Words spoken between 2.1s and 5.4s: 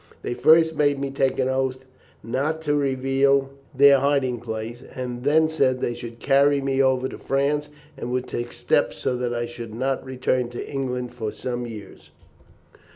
not to reveal their hiding place, and